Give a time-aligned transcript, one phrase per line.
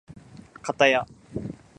[0.63, 1.05] かたや